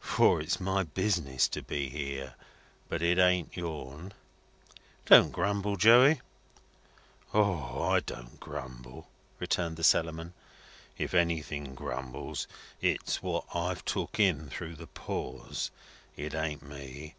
[0.00, 2.36] For it's my business to be here.
[2.88, 4.14] But it ain't yourn."
[5.04, 6.22] "Don't grumble, Joey."
[7.34, 7.82] "O!
[7.82, 9.08] I don't grumble,"
[9.38, 10.32] returned the Cellarman.
[10.96, 12.46] "If anything grumbles,
[12.80, 15.70] it's what I've took in through the pores;
[16.16, 17.14] it ain't me.